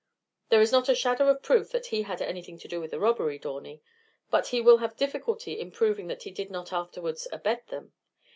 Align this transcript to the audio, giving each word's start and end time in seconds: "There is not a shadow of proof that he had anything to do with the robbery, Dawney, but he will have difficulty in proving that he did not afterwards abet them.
"There 0.49 0.61
is 0.61 0.71
not 0.71 0.89
a 0.89 0.95
shadow 0.95 1.27
of 1.27 1.43
proof 1.43 1.69
that 1.69 1.85
he 1.85 2.01
had 2.01 2.23
anything 2.23 2.57
to 2.57 2.67
do 2.67 2.81
with 2.81 2.89
the 2.89 2.99
robbery, 2.99 3.37
Dawney, 3.37 3.83
but 4.31 4.47
he 4.47 4.59
will 4.59 4.79
have 4.79 4.97
difficulty 4.97 5.59
in 5.59 5.69
proving 5.69 6.07
that 6.07 6.23
he 6.23 6.31
did 6.31 6.49
not 6.49 6.73
afterwards 6.73 7.27
abet 7.31 7.67
them. 7.67 7.93